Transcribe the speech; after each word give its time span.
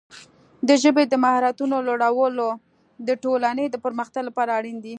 د 0.67 0.69
ژبې 0.83 1.03
د 1.07 1.13
مهارتونو 1.23 1.75
لوړول 1.87 2.37
د 3.07 3.09
ټولنې 3.23 3.65
د 3.69 3.75
پرمختګ 3.85 4.21
لپاره 4.29 4.51
اړین 4.59 4.77
دي. 4.85 4.89